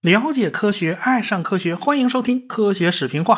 [0.00, 3.36] 了解科学，爱上科学，欢迎收听《科学视频化》。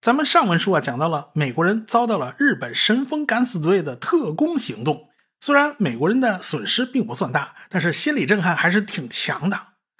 [0.00, 9.58] 咱们上文书啊讲到了美国人遭到了日本神风敢死队的特工行动，虽然美国人的损失并不算大，但是心理震撼还是挺强的。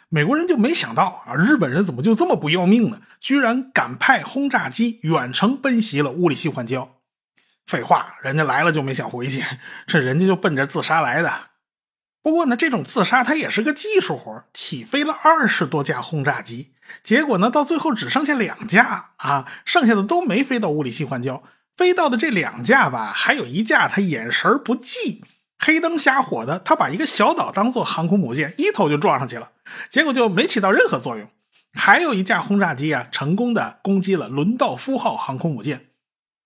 [0.08, 3.02] 美国人就没想到啊，日本人怎么就这么不要命呢？
[3.20, 6.88] 居然敢派轰炸机远程奔袭了乌里西环礁。
[7.66, 9.42] 废话，人家来了就没想回去，
[9.86, 11.32] 这人家就奔着自杀来的。
[12.22, 21.42] 不过呢，这种自杀它也是个技术活起飞了二十多架轰炸机，结果呢，到最后只剩下两架啊，剩下的都没飞到物理西环礁。
[21.76, 25.24] 飞到的这两架吧，还有一架他眼神不济，
[25.58, 29.50] 黑灯瞎火的，他把一个小岛当做航空母舰，一头就撞上去了，
[29.88, 31.28] 结果就没起到任何作用。
[31.72, 35.86] 还有一架轰炸机啊，成功的攻击了伦道夫号航空母舰。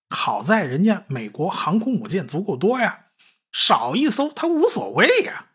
[0.09, 3.05] 好在人家美国航空母舰足够多呀，
[3.51, 5.47] 少一艘他无所谓呀。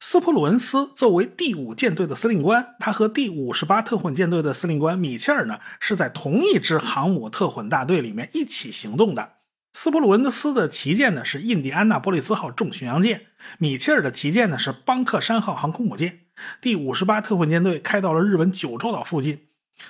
[0.00, 9.34] 斯普鲁恩斯作为第五舰队的司令官，他和第五十八特混舰队的司令官米切尔呢是在同一支航母特混大队里面一起行动的。
[9.72, 13.26] 斯普鲁恩斯的旗舰呢是印第安纳波利斯号重巡洋舰，
[13.58, 16.26] 米切尔的旗舰呢是邦克山号航空母舰。
[16.60, 19.46] 第五十八特混舰队开到了日本九州岛附近，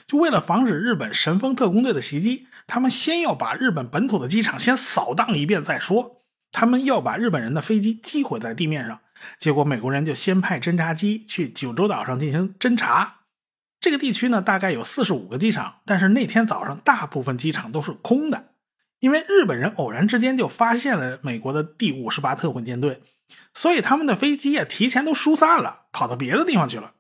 [0.07, 6.23] 就为了防止日本神风特工队的袭击，他们先要把日本本土的机场先扫荡一遍再说。
[6.51, 9.01] 他们要把日本人的飞机击毁在地面上。
[9.39, 13.21] 结果美国人就先派侦察机去九州岛上进行侦察。
[13.81, 18.51] 这个地区呢，大概有四十五个机场，但是那天早上大部分机场都是空的，
[19.01, 23.01] 因为日本人偶然之间就发现了美国的第五十八特混舰队，
[23.55, 26.93] 所以他们的飞机啊提前都疏散了，跑到别的地方去了。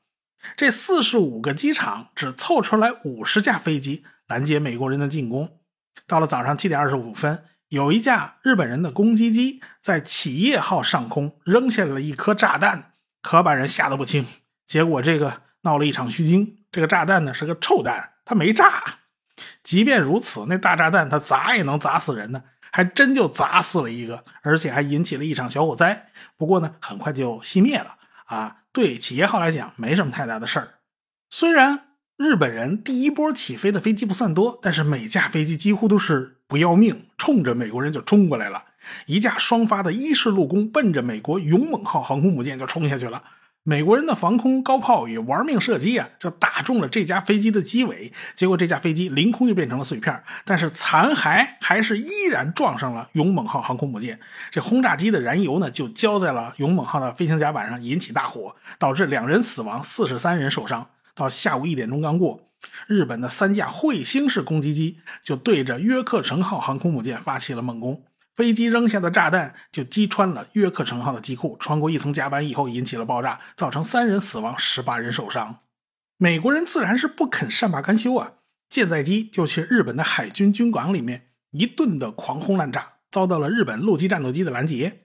[0.56, 5.58] 这四十五个机场只凑出来五十架飞机拦截美国人的进攻。
[6.06, 7.44] 到了早上七点二十五分。
[7.68, 14.26] 有一架日本人的攻击机在企业号上空扔下了一颗炸弹，可把人吓得不轻。
[14.66, 16.58] 结果这个闹了一场虚惊。
[16.70, 18.98] 这个炸弹呢是个臭弹，它没炸。
[19.62, 26.10] 即便如此，那大炸弹它砸也能砸死人呢，还真就砸死了一个，而且还引起了一场小火灾。
[26.36, 27.96] 不过呢，很快就熄灭了。
[28.26, 30.74] 啊，对企业号来讲没什么太大的事儿。
[31.30, 36.38] 虽然日本人第一波起飞的飞机不算多，但是每架飞机几乎都是。
[36.52, 38.64] 不要命，冲着美国人就冲过来了。
[39.06, 43.22] 一架双发的伊式陆攻奔着美国勇猛号航空母舰就冲下去了。
[43.64, 48.12] 美国人的防空高炮与玩命射击啊，就打中了这架飞机的机尾。
[48.34, 54.18] 结果这架飞机凌空就变成了碎片，但是残骸还是依然撞上了勇猛号航空母舰。
[54.50, 60.88] 这轰炸机的燃油呢，就浇在了勇猛号的飞行甲板上，引起大火，导致两人死亡，四十三人受伤。
[61.14, 62.40] 到下午一点钟刚过。
[62.86, 68.02] 日本的三架彗星式攻击机就对着约克城号航空母舰发起了猛攻，
[68.34, 75.58] 飞机扔下的炸弹就击穿了约克城号的机库，穿过一层甲板以后引起了爆炸，造成三人死亡，十八人受伤。
[76.16, 78.34] 美国人自然是不肯善罢甘休啊，
[78.68, 85.00] 舰载机就去日本的海军军港里面一顿的狂轰滥炸，遭到了日本陆基战斗机的拦截。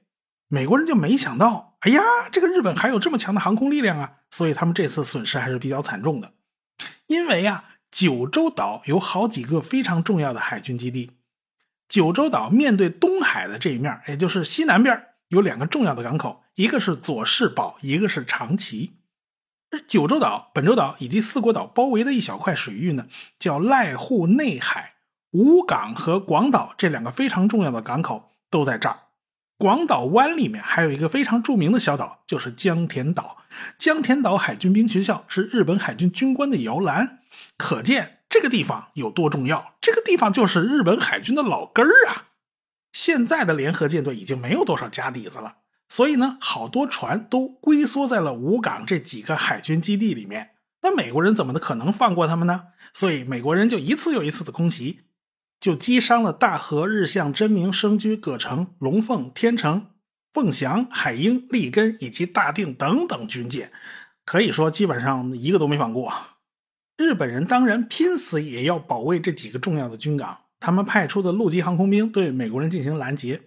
[0.47, 2.01] 美国人就没想到，哎呀，
[2.31, 6.31] 这个日本还有这么强的航空力量啊，所以他们这次损失还是比较惨重的。
[7.07, 11.16] 因为呀，九州岛有好几个非常重要的海军基地。
[11.87, 18.97] 九州岛面对东海的这一面，也就是西南边，有两个重要的港口，一个是佐世保，一个是长崎。
[19.85, 24.93] 九州岛、本州岛以及四国岛包围的一小块水域呢，叫濑户内海。
[25.31, 28.99] 五港和广岛这两个非常重要的港口都在这儿。
[29.57, 33.37] 广岛湾里面还有一个非常著名的小岛，就是江田岛。
[33.77, 37.19] 江田岛海军兵学校是日本海军军官的摇篮，
[37.57, 39.75] 可见这个地方有多重要。
[39.81, 42.27] 这个地方就是日本海军的老根儿啊！
[42.91, 45.57] 现在的联合舰队已经没有多少家底子了，
[45.87, 50.51] 所以呢，好多船都龟缩在了武港这几个海军基地里面。
[50.81, 52.65] 那美国人怎么的可能放过他们呢？
[52.93, 55.01] 所以美国人就一次又一次的空袭。
[55.59, 59.87] 就击伤了大和、日向、真名、生驹、葛城、龙凤、天成、
[60.31, 63.71] 凤翔、海鹰、立根以及大定等等军舰，
[64.23, 66.13] 可以说基本上一个都没放过。
[66.97, 73.43] 日本人当然拼死也要保卫这几个重要的军港，他们派出的陆基航空兵对美国人进行拦截，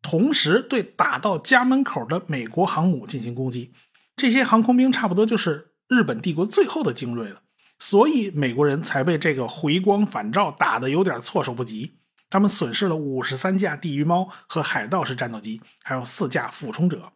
[0.00, 3.72] 同时对打到家门口的美国航母进行攻击。
[4.14, 7.42] 这些航空兵差不多就是日本帝国最后的精锐了。
[7.78, 11.98] 所以美国人才被这个回光返照打得有点措手不及。
[12.30, 17.12] 他们损失了五十三架地狱猫和海盗式战斗机，还有四架俯冲者。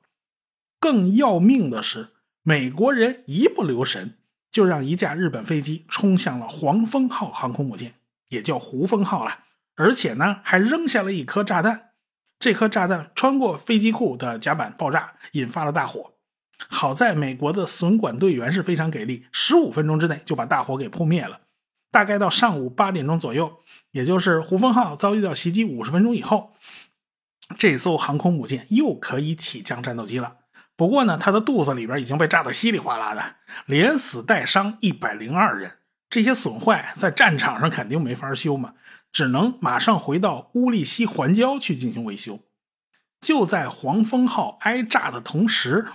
[0.80, 2.08] 更要命的是，
[2.42, 4.18] 美国人一不留神，
[4.56, 7.92] 就让一架日本飞机冲向了黄蜂号航空母舰，
[8.30, 9.40] 也叫胡蜂号了。
[9.74, 11.90] 而且呢，还扔下了一颗炸弹。
[12.38, 16.12] 这颗炸弹穿过飞机库的甲板爆炸，引发了大火。
[16.56, 21.40] 好在美国的损管队员是非常给力，十五分钟之内就把大火给扑灭了。
[21.90, 23.58] 大概到上午八点钟左右，
[23.90, 26.54] 也就是胡蜂号遭遇到袭击五十分钟以后，
[27.58, 30.38] 这艘航空母舰又可以起降战斗机了。
[30.76, 33.22] 不过呢，它的肚子里边已经被炸得稀里哗啦的，
[33.64, 35.72] 连死带伤一百零二人。
[36.08, 38.74] 这些损坏在战场上肯定没法修嘛，
[39.10, 42.40] 只能马上回到乌利西环礁去进行维修。
[43.20, 45.86] 就在黄蜂号挨炸的同时。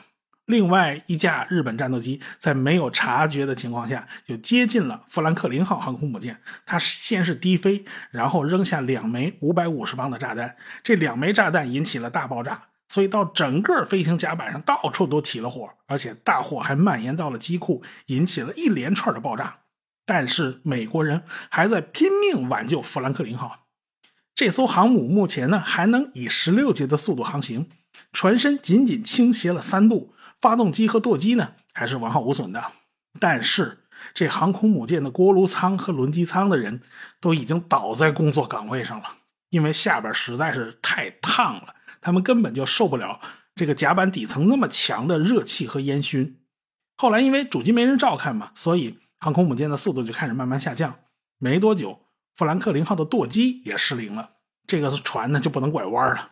[0.46, 6.42] 另外一架日本战斗机在没有察觉的情况下就接近了富兰克林号航空母舰。
[6.66, 10.58] 它先是低飞，然后扔下两枚五百五十磅的炸弹。
[10.84, 19.60] 这两枚炸弹引起了大爆炸，所以到整个飞行甲板上到处都起了火，而且大火还蔓延到了机库，引起了一连串的爆炸。
[20.06, 23.60] 但是美国人还在拼命挽救富兰克林号。
[24.36, 27.70] 这艘航母目前呢还能以十六节的速度航行，
[28.12, 30.14] 船身仅仅倾斜了三度。
[30.42, 32.62] 发动机和舵机呢还是完好无损的，
[33.22, 36.82] 但是这航空母舰的锅炉舱和轮机舱的人
[37.22, 39.06] 都已经倒在工作岗位上了，
[39.50, 43.22] 因为下边实在是太烫了，他们根本就受不了
[43.56, 46.40] 这个甲板底层那么强的热气和烟熏。
[46.98, 50.96] 后来因为主机没人照看嘛，所以航空母舰的速度就开始慢慢下降。
[51.38, 52.00] 没多久，
[52.36, 54.32] 富兰克林号的舵机也失灵了，
[54.68, 56.32] 这个船呢就不能拐弯了。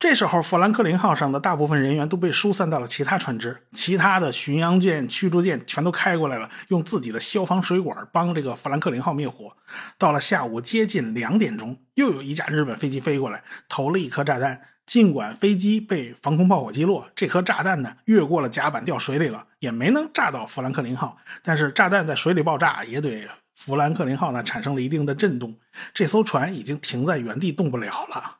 [0.00, 9.56] 这时候，富兰克林号上的大部分人员都被疏散到了其他船只，其他的巡洋舰、驱逐舰全都开过来了，用自己的消防水管帮这个富兰克林号灭火。
[9.98, 14.60] 到了下午接近两点钟，又有一架日本飞机飞过来，投了一颗炸弹。
[14.84, 21.16] 尽管飞机被防空炮火击落，这颗炸弹呢越过了甲板掉水里了，也没能炸到富兰克林号。
[21.42, 25.56] 但是炸弹在水里爆炸，也对富兰克林号呢产生了一定的震动，
[25.94, 28.38] 这艘船已经停在原地动不了了。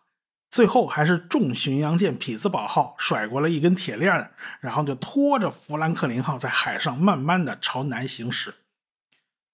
[0.50, 4.30] 最后还是重巡洋舰匹兹堡号甩过了一根铁链，
[4.60, 8.52] 然后就拖着富兰克林号在海上慢慢的朝南行驶。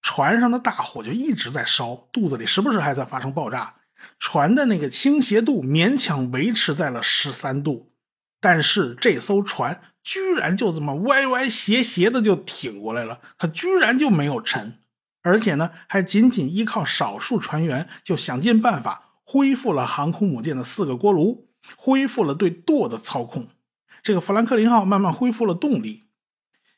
[0.02, 3.74] 船上的大火就一直在烧，肚子里时不时还在发生爆炸。
[4.18, 7.92] 船的那个倾斜度勉强维持在了十三度，
[8.40, 14.78] 但是这艘船居然就这么歪歪斜斜的就挺过来了，它居然就没有沉，
[15.22, 19.04] 而且呢还仅仅依靠少数船员就想尽办法。
[19.30, 23.48] 恢复了航空母舰的四个锅炉，恢复了对舵的操控。
[24.02, 26.04] 这个富兰克林号慢慢恢复了动力，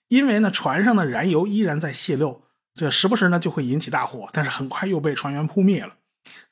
[0.09, 2.43] 因为呢船上的燃油依然在泄漏，
[2.75, 5.95] 这时不时呢就会引起大火，但是很快又被船员扑灭了。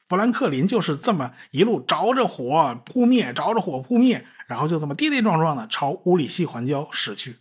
[0.09, 7.37] 富兰克林就是这么一路着着火扑灭，着着火扑灭，然后就这么跌跌撞撞的朝乌里西环礁驶去。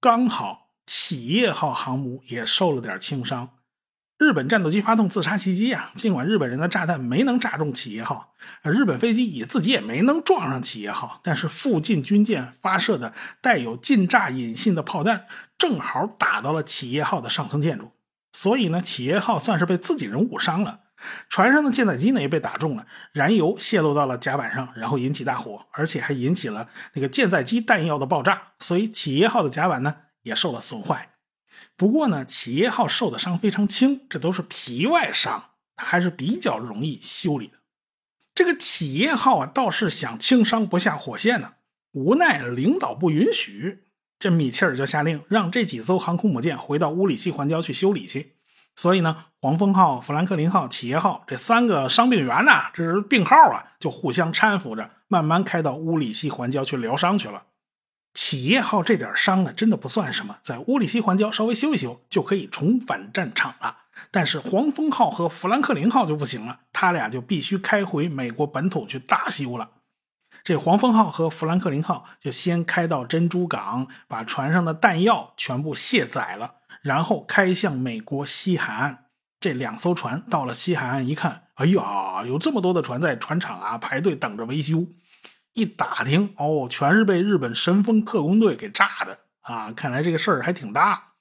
[0.00, 3.50] 刚好企业号航母也受了点轻伤。
[4.16, 5.92] 日本战斗机发动自杀袭击啊！
[5.94, 15.26] 尽管日本人的炸弹没能炸中企业号，日本飞机也自己也没能撞上企业号，但是附近军舰发射的带有近炸引信的炮弹
[15.56, 17.92] 正好打到了企业号的上层建筑，
[18.32, 20.80] 所以呢，企业号算是被自己人误伤了。
[21.28, 31.10] 船上的舰载机呢也被打中了，燃油泄露到了甲板上，然后引起大火，而且还引起了那个舰载机弹药的爆炸，所以企业号的甲板呢也受了损坏。
[31.76, 37.58] 不过呢，企业号受的伤非常轻，这都是皮外伤，它还是比较容易修理的。
[38.34, 41.54] 这个企业号啊，倒是想轻伤不下火线呢，
[41.92, 43.84] 无奈领导不允许，
[44.18, 48.37] 这米切尔就下令让这几艘航空母舰回到乌里西环礁去修理去。
[48.78, 57.42] 所以呢，黄蜂号、富兰克林号、企业号这三个伤病员呢，这是病号啊，就互相搀扶着，慢慢开到乌里西环礁去疗伤去了。
[58.14, 63.78] 企业号这点伤呢，真的不算什么，在乌里西环礁稍微修一修就可以重返战场了。
[64.12, 69.70] 但是黄蜂号和富兰克林号就不行了，他俩就必须开回美国本土去大修了。
[70.44, 79.06] 这黄蜂号和富兰克林号就先开到珍珠港，把船上的弹药全部卸载了，然后开向美国西海岸。
[79.40, 84.86] 这两艘船到了西海岸一看，哎呀，有这么多的船在船厂啊排队等着维修。
[85.54, 89.72] 一打听哦，全是被日本神风特工队给炸的啊！
[89.72, 91.12] 看来这个事儿还挺大。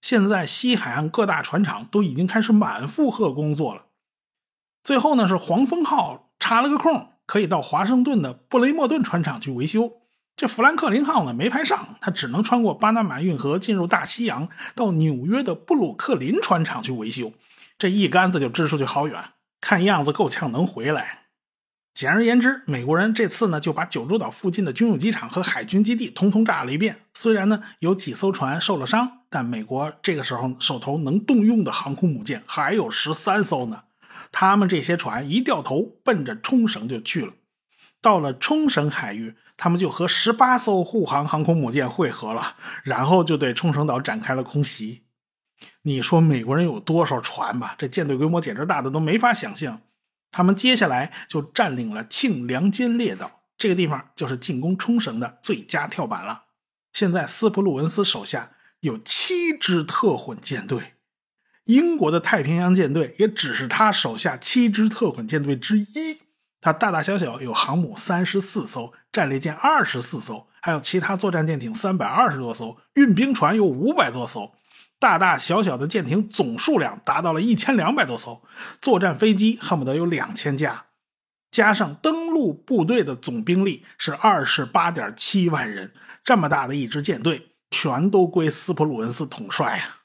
[0.00, 3.86] 现在西海岸各大船厂都已经开始满负荷工作了。
[4.82, 10.01] 最后呢，是黄蜂号插了个空，可以到华盛顿的布雷莫顿船厂去维修。
[10.42, 17.32] 这富兰克林号呢没排上，它只能穿过巴拿马运河进入大西洋，到纽约的布鲁克林船厂去维修。
[17.78, 19.22] 这一杆子就支出去好远，
[19.60, 21.26] 看样子够呛能回来。
[21.94, 26.96] 简而言之，美国人这次呢就把九州岛附近的军用机场和海军基地统统炸了一遍。
[27.14, 33.84] 虽然呢有几艘船受了伤，但美国这个时候手头能动用的航空母舰还有十三艘呢。
[34.32, 37.32] 他们这些船一掉头，奔着冲绳就去了。
[38.02, 45.04] 到了冲绳海域，他们就和十八艘护航航空母舰汇合了，然后就对冲绳岛展开了空袭。
[45.82, 47.76] 你说美国人有多少船吧？
[47.78, 49.80] 这舰队规模简直大的都没法想象。
[50.32, 56.44] 他们接下来就占领了庆良间列岛，这个地方就是进攻冲绳的最佳跳板了。
[56.92, 60.94] 现在斯普鲁恩斯手下有七支特混舰队，
[61.64, 66.20] 英国的太平洋舰队也只是他手下七支特混舰队之一。
[66.62, 74.52] 它大大小小有航母三十四艘，战列舰二十四艘，还有其他作战舰艇三百二十多艘，运兵船有五百多艘，
[75.00, 78.42] 大大小小的舰艇总数量达到了一千两百多艘，
[78.80, 80.84] 作战飞机恨不得有两千架，
[81.50, 85.92] 加上登陆部队的总兵力是二十八点七万人，
[86.22, 90.01] 这么大的一支舰队，全都归斯普鲁恩斯统帅啊。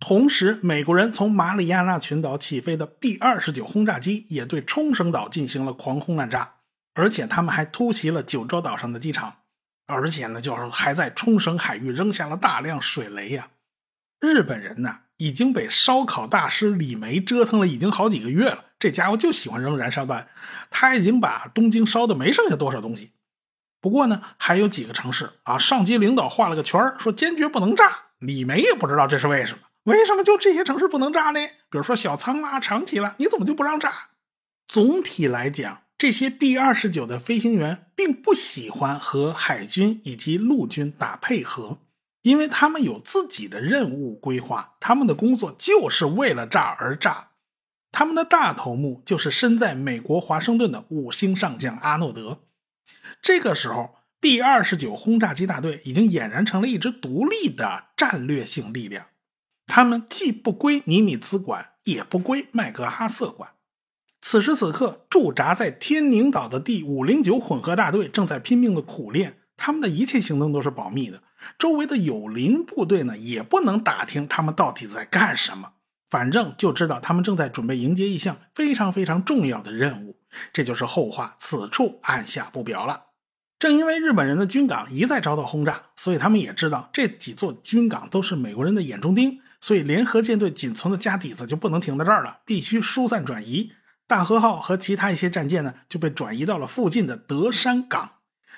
[0.00, 6.54] 同时，美国人从马里亚纳群岛起飞的 B 二十九轰炸机也对冲绳岛进行了狂轰滥炸，
[6.94, 9.36] 而且他们还突袭了九州岛上的机场，
[9.86, 13.48] 而且呢，就是还在冲绳海域扔下了大量水雷呀。
[14.20, 20.28] 日本人呢，已经被烧烤大师李梅折腾了已经好几个月了，这家伙就喜欢扔燃烧弹，
[20.70, 23.12] 他已经把东京烧的没剩下多少东西。
[23.82, 27.84] 不过呢，还有几个城市啊，上级领导画了个圈说坚决不能炸，
[28.18, 29.64] 李梅也不知道这是为什么。
[29.84, 31.40] 为什么就这些城市不能炸呢？
[31.70, 34.10] 比如说小仓啊、长崎啦，你怎么就不让炸？
[34.68, 41.78] 总体来讲，这些第二十九的飞行员并不喜欢和海军以及陆军打配合，
[42.22, 47.28] 因为他们有自己的任务规划，他们的工作就是为了炸而炸。
[47.90, 52.40] 他们的大头目就是身在美国华盛顿的五星上将阿诺德。
[53.20, 59.06] 这个时候第二十九轰炸机大队已经俨然成了一支独立的战略性力量。
[59.70, 63.50] 他们既不归尼米兹管，也不归麦克阿瑟管。
[64.20, 71.22] 此时此刻，驻扎在天宁岛的第五零九混合大队正在拼命的苦练，他们的一切行动都是保密的。
[71.56, 75.74] 周围的友邻部队呢，也不能打听他们到底在干什么。
[76.10, 80.18] 反正就知道他们正在准备迎接一项非常非常重要的任务。
[80.52, 83.04] 这就是后话，此处按下不表了。
[83.60, 89.40] 正因为日本人的军港一再遭到轰炸，所以他们也知道这几座军港都是美国人的眼中钉。
[89.60, 93.72] 所以，联合舰队仅存的家底子就不能停在这儿了，必须疏散转移。
[94.06, 98.12] 大和号和其他一些战舰呢，就被转移到了附近的德山港。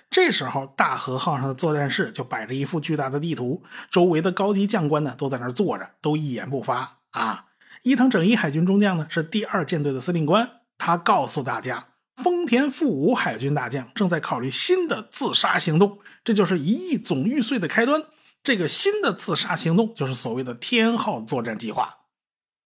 [0.09, 6.99] 这时候，大和号上的作战室就摆着一幅巨大的地图，周围的高级将官呢都在那儿坐着，都一言不发。
[7.11, 7.47] 啊，
[7.83, 18.05] 伊藤整一海军中将呢是第二舰队的司令官，他告诉大家，丰田富武海军大将正在考虑新的自杀行动，这就是一亿总预算的开端。
[18.43, 21.99] 这个新的自杀行动就是所谓的“天号”作战计划。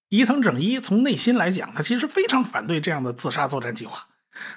[0.09, 4.06] 伊藤整一从内心来讲，他其实非常反对这样的自杀作战计划。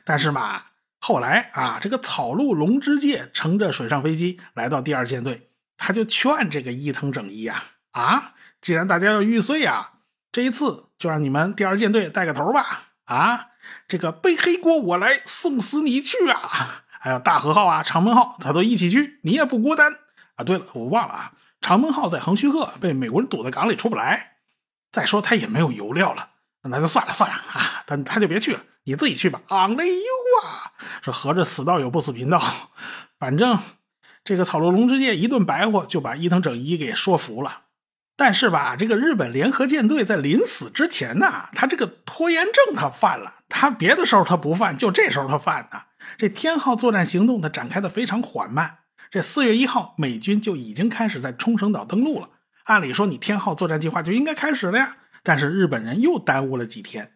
[0.05, 0.61] 但是嘛，
[0.99, 9.93] 后来啊，这个草鹿龙之介乘着水上飞机来到第二舰队，他就劝这个伊藤整一啊啊，既然大家要玉碎啊，
[10.31, 13.47] 这一次就让你们第二舰队带个头吧啊，
[13.87, 16.83] 这个背黑锅我来，送死你去啊！
[17.01, 19.93] 还有大和号啊、长门号，他都一起去，你也不孤单。
[20.39, 24.37] 啊，对了，我忘了啊，长门号在横须贺被美国人堵在港里出不来。
[24.89, 26.29] 再说他也没有油料了，
[26.63, 29.41] 那就算了算了啊，他他就别去了，你自己去吧。
[29.49, 30.03] 啊嘞呦
[30.41, 30.71] 啊，
[31.03, 32.41] 说合着死道友不死贫道，
[33.19, 33.59] 反正
[34.23, 37.63] 这个草鹿龙之介一顿白活就把伊藤整一给说服了。
[38.15, 45.81] 但是吧，这个日本联合舰队在临死之前呢，他这个拖延症他犯了，他别的时候他不犯，就这时候他犯呢。
[46.17, 48.78] 这天号作战行动他展开的非常缓慢。
[49.11, 52.29] 这四月一号，美军就已经开始在冲绳岛登陆了。
[52.65, 54.97] 按理说，你天号作战计划就应该开始了呀。
[55.23, 57.13] 但是日本人又耽误了几天。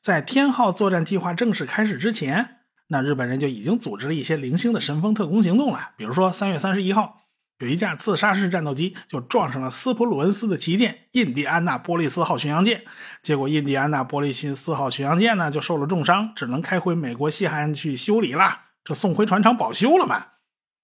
[0.00, 5.90] 在天号作战计划正式开始之前，那日本人就已经组织了一些零星的神风特工行动了。
[5.98, 7.26] 比如说，三月三十一号，
[7.58, 12.84] 有一架自杀式战斗机就撞上了斯普鲁恩斯的旗舰印第安纳波利斯号巡洋舰，
[13.22, 18.60] 结果印第安纳波利斯号巡洋舰呢就受了重伤，只能开回美国西海岸去修理了。
[18.82, 20.28] 这送回船厂保修了嘛？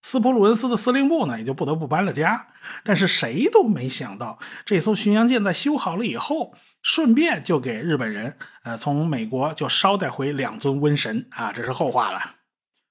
[0.03, 2.49] 斯普鲁恩斯的司令部呢，也就不得不搬了家。
[2.83, 12.37] 但是谁都没想到，这艘巡洋舰在修好了以后，顺便就给日本人，呃，从美国就捎带回两尊瘟神啊，这是后话了。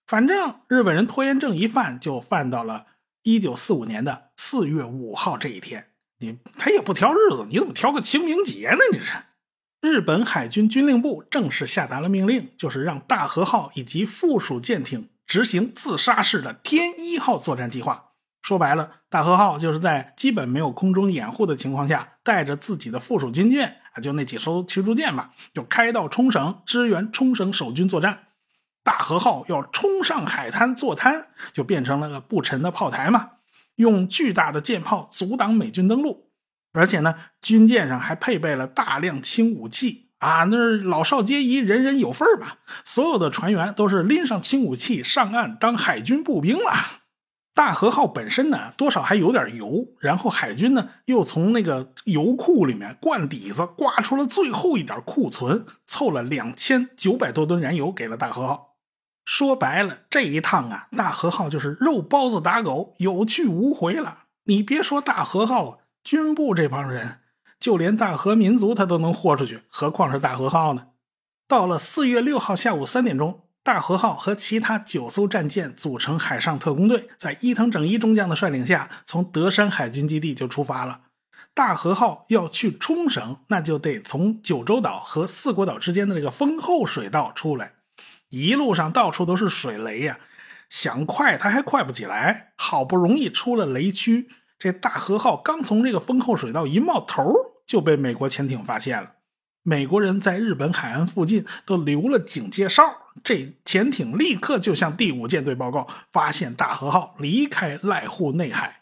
[0.08, 2.86] 反正日本人拖延症一犯，就犯到了
[3.24, 5.88] 一九四五年的四月五号这一天。
[6.20, 8.80] 你他也不挑日子，你怎么挑个清明节呢？
[8.92, 9.13] 你是？
[9.82, 15.10] 日本海军军令部正式下达了命令，就是让大和号以及附属舰艇。
[15.29, 28.24] 执行自杀式的“天一号”作战计划，说白了，大和号就是在基本没有空中掩护的情况下，带着自己的附属军舰啊，就那几艘驱逐舰嘛，就开到冲绳支援冲绳守军作战。
[28.83, 33.33] 大和号要冲上海滩坐滩，就变成了个不沉的炮台嘛，
[33.75, 36.31] 用巨大的舰炮阻挡美军登陆。
[36.74, 40.09] 而且呢，军舰上还配备了大量轻武器。
[40.19, 42.59] 啊，那是老少皆宜，人人有份儿吧？
[42.85, 46.73] 所有的船员都是拎上轻武器上岸当海军步兵了。
[47.55, 58.77] 大和号本身呢，多少还有点油，然后海军呢又从那个油库里面灌底子，刮出了最后一点库存，凑了两千九百多吨燃油给了大和号。
[59.25, 64.19] 说白了，这一趟啊，大和号就是肉包子打狗，有去无回了。
[64.45, 67.19] 你别说大和号，军部这帮人。
[67.60, 70.88] 就连大和民族他都能豁出去，何况是大和号呢？
[71.48, 81.01] 到了四月六号下午三点钟，大和号和其他九艘战舰组成海上特工队，在伊藤整一中将的率领下，从德山海军基地就出发了。
[81.54, 87.74] 大和号要去冲绳，那就得从九州岛和四国岛之间的这个丰后水道出来。
[88.30, 90.20] 一路上到处都是水雷呀，
[90.70, 92.54] 想快它还快不起来。
[92.56, 94.30] 好不容易出了雷区。
[94.60, 97.34] 这大和号刚从这个丰后水道一冒头，
[97.69, 99.11] 就被美国潜艇发现了。
[99.61, 102.81] 美国人在日本海岸附近都留了警戒哨，
[103.23, 108.81] 这潜艇立刻就向第五舰队报告，发现大和号离开濑户内海。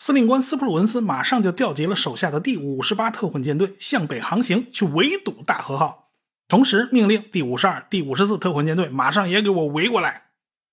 [0.00, 6.10] 司令官斯普鲁恩斯马上就调集了手下的第五十八特混舰队向北航行，去围堵大和号。
[6.48, 10.24] 同时命令第五十二、第五十四特混舰队马上也给我围过来。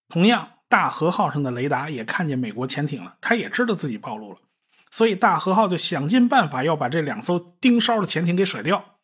[0.09, 0.47] 同样。
[0.71, 4.37] 大和号上的雷达也看见美国潜艇了，他也知道自己暴露了，
[4.91, 8.98] 所以大和号就想尽办法要把这两艘盯梢的潜艇给甩掉。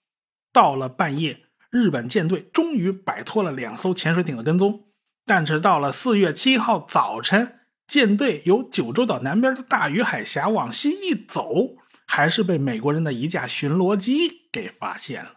[0.53, 4.87] 到了半夜，日本舰队终于摆脱了两艘潜水艇的跟踪，
[5.25, 15.33] 但是到了四月七号早晨，舰队由九州岛南边的大隅海峡往西一走，还是被美国人的一架巡逻机给发现了。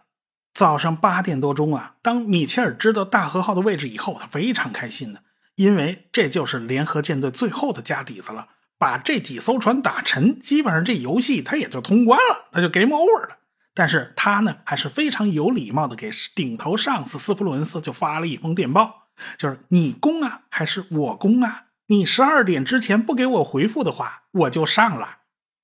[0.53, 5.21] 早上八点多钟啊，当米切尔知道大和号的位置以后，他非常开心的。
[5.55, 8.47] 因为这就是联合舰队最后的家底子了，
[8.81, 13.37] 把这几艘船打沉，基本上这游戏他也就通关了，他就 game over 了。
[13.75, 19.03] 但是他呢，还是非常有礼貌的给顶头上司斯普鲁恩斯就发了一封电报，
[19.37, 21.65] 就是你攻啊，还是我攻啊？
[21.89, 25.17] 你十二点之前不给我回复的话，我就上了。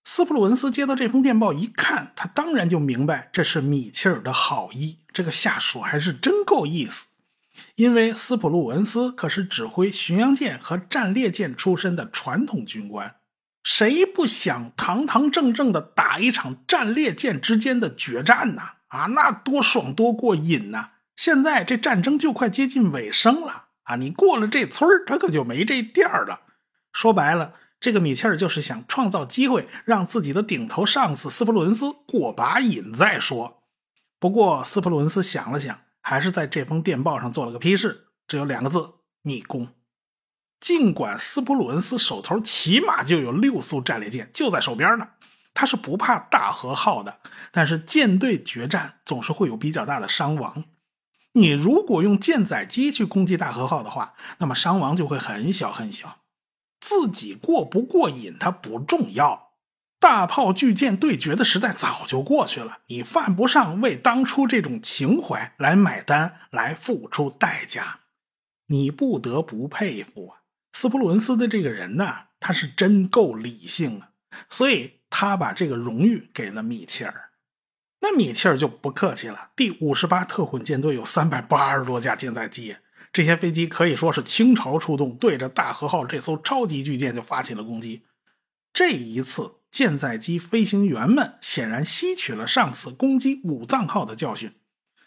[0.03, 7.07] 斯普鲁恩斯接到这封电报一看，他当然就明白这是米切尔的好意，这个下属还是真够意思。
[7.75, 13.15] 因为斯普鲁恩斯可是指挥巡洋舰和战列舰出身的传统军官，
[13.63, 18.61] 谁不想堂堂正正的打一场战列舰之间的决战呢？
[18.87, 20.91] 啊，那多爽多过瘾呐！
[21.15, 26.41] 现在这战争就快接近尾声了啊，你过了这村儿他可就没这店儿了。
[26.93, 33.61] 说白了，这个米切尔就是想创造机会，让自己的顶头上司斯普鲁恩斯过把瘾再说。
[34.19, 35.79] 不过斯普鲁恩斯想了想。
[36.07, 38.91] 还是在这封电报上做了个批示，只有两个字：
[39.23, 39.67] 逆攻。
[40.57, 45.09] 尽管斯普鲁恩斯手头起码就有六艘战列舰就在手边呢，
[45.53, 47.19] 他是不怕大和号的。
[47.51, 50.63] 但是舰队决战总是会有比较大的伤亡。
[51.33, 56.19] 你如果用舰载机去攻击大和号的话，那么伤亡就会很小很小。
[56.79, 59.46] 自己过不过瘾，它不重要。
[59.99, 68.01] 大炮巨舰对决的时代早就过去了，你犯不上为当初这种情怀来买单，来付出代价。
[68.67, 70.41] 你不得不佩服啊，
[70.73, 74.09] 斯普鲁恩斯的这个人呢，他是真够理性啊，
[74.49, 77.31] 所以他把这个荣誉给了米切尔。
[78.01, 82.77] 那米切尔就不客气了，第五十八特混舰队有三百八十多架舰载机，
[83.11, 88.03] 这些飞机可以说是倾巢出动，对着大和号这艘超级巨舰就发起了攻击。
[88.71, 89.55] 这一次。
[89.77, 94.55] 舰载机飞行员们显然吸取了上次攻击武藏号的教训。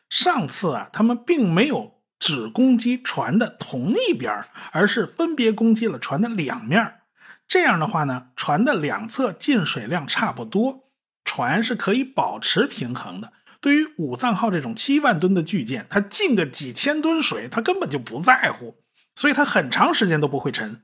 [0.09, 7.01] 上次啊，他们并没有只攻击船的同一边，而是分别攻击了船的两面。
[7.49, 10.89] 这样的话呢，船的两侧进水量差不多，
[11.25, 13.33] 船是可以保持平衡的。
[13.61, 18.77] 对于武藏号这种七万吨的巨舰，它进个几千吨水，它根本就不在乎，
[19.17, 20.83] 所以它很长时间都不会沉。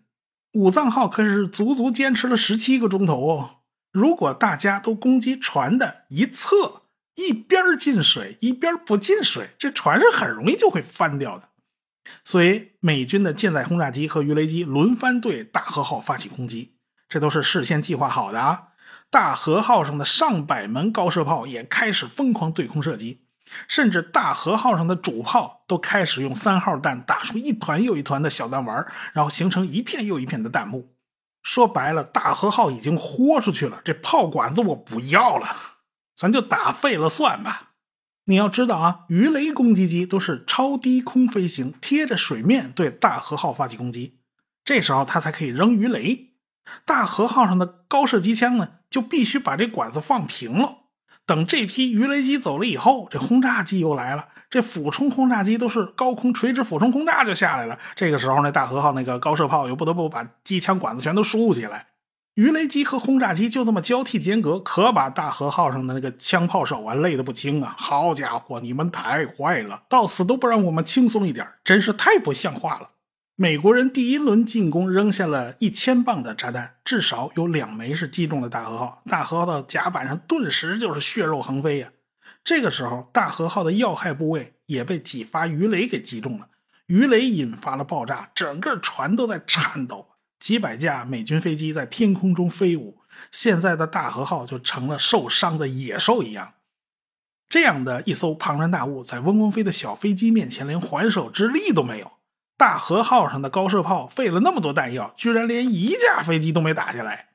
[0.55, 3.51] 武藏号可是足足坚持了十七个钟头哦。
[3.97, 6.83] 如果大家都攻击船的一侧，
[7.15, 11.49] 一边进水一边不进水，这船是很容易就会翻掉的。
[12.23, 16.75] 所以美军的舰载轰炸机和鱼雷机轮番对大和号发起攻击，
[17.09, 18.65] 这都是事先计划好的啊。
[19.09, 23.23] 大和号上的上百门高射炮也开始疯狂对空射击，
[23.67, 30.93] 甚至大和号上的主炮都开始用三号弹打出一团又一团的小弹丸，然后形成一片又一片的弹幕。
[31.47, 35.57] 说白了，大和号已经豁出去了，这炮管子我不要了，
[36.17, 37.75] 咱就打废了算吧。
[38.25, 44.19] 你要知道啊，鱼雷攻击机都是超低空飞行，贴着水面对大和号发起攻击，
[44.65, 46.33] 这时候它才可以扔鱼雷。
[46.85, 50.79] 大和号上的高射机枪呢，就必须把这管子放平了。
[51.27, 54.29] 等这批鱼雷机走了以后，这轰炸机又来了。
[54.49, 57.77] 这俯冲轰炸机都是高空垂直俯冲轰炸就下来了。
[57.97, 61.89] 这个时候，那大和号那个高射炮又不得不把机枪管子全都竖起来。
[62.35, 67.75] 鱼雷机和轰炸机就这么交替间隔，可把大和号上的那个枪炮手啊累得不轻啊！
[67.79, 72.91] 好家伙，你们太坏了，到死都不让我们轻松一点，真是太不像话了！
[73.39, 79.03] 美国人第一轮进攻扔下了一千磅的炸弹，至少有两枚是击中了大和号。
[79.11, 81.91] 大和号的甲板上顿时就是血肉横飞呀！
[82.43, 86.49] 这个时候，大和号的要害部位也被几发鱼雷给击中了，
[86.87, 90.07] 鱼雷引发了爆炸，整个船都在颤抖。
[90.41, 96.55] 几百架美军飞机在天空中飞舞，现在的大和号就成了受伤的野兽一样。
[97.51, 102.13] 这样的一艘庞然大物，在嗡嗡飞的小飞机面前，连还手之力都没有。
[102.57, 107.29] 大和号上的高射炮费了那么多弹药，居然连一架飞机都没打下来。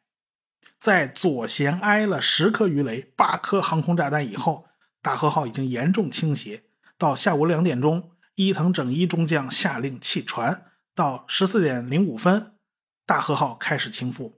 [0.80, 4.66] 在左舷挨了十颗鱼雷、八颗航空炸弹以后，
[5.02, 6.64] 大和号已经严重倾斜。
[6.98, 10.66] 到下午两点钟，伊藤整一中将下令弃船。
[10.96, 12.54] 到十四点零五分。
[13.06, 14.34] 大和号开始倾覆，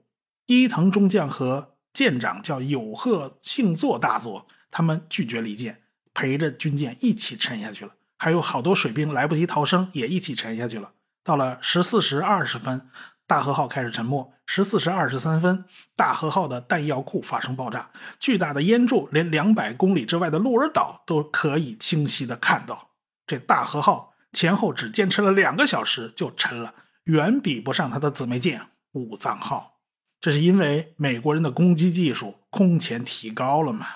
[0.46, 7.92] 伊藤中将和舰长叫有贺幸作大佐，他们拒绝离舰，陪着军舰一起沉下去了。
[8.16, 10.92] 还有好多水兵来不及逃生，也一起沉下去了。
[11.22, 12.88] 到了十四时二十分，
[13.26, 14.32] 大和号开始沉没。
[14.46, 15.64] 十四时二十三分，
[15.96, 22.90] 大和号的弹药库发生爆炸，巨大的烟柱连两百公里之外的鹿儿岛都可以清晰的看到。
[23.26, 26.74] 这大和号前后只坚持了两个小时就沉了。
[27.04, 28.60] 远比不上他的姊妹舰
[28.92, 29.78] 武藏号，
[30.20, 33.86] 这是因为美国人的攻击技术空前提高了嘛？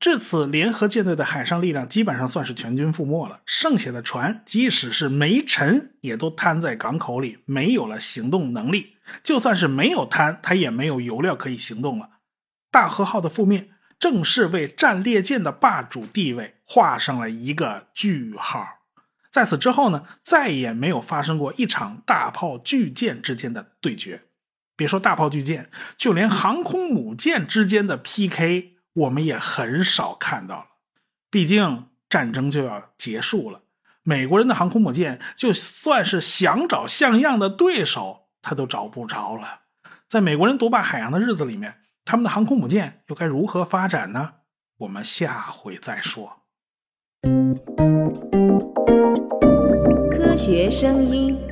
[0.00, 3.42] 至此，联合舰队的海上力量基本上算是全军覆没了。
[3.44, 8.96] 剩下的船，即使是没沉，也都瘫在港口里，没有了行动能力。
[9.22, 12.08] 就算是没有瘫，它也没有油料可以行动了。
[12.70, 18.66] 大和号的覆灭，正是为战列舰的霸主地位画上了一个句号。
[19.30, 24.22] 在此之后呢，再也没有发生过一场大炮巨舰之间的对决。
[24.74, 30.66] 别说大炮巨舰，就连航空母舰之间的 PK，我们也很少看到了。
[31.30, 33.62] 毕竟战争就要结束了，
[34.02, 39.60] 美国人的航空母舰就算是想找像样的对手，他都找不着了。
[40.08, 44.32] 在美国人独霸海洋的日子里面，他们的航空母舰又该如何发展呢？
[44.78, 46.42] 我们下回再说。
[50.10, 51.49] 科学声音。